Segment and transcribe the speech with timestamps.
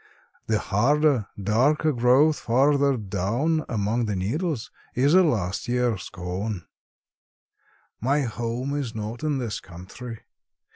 [0.47, 6.65] The harder, darker growth farther down among the needles is a last year's cone.
[7.99, 10.21] "My home is not in this country.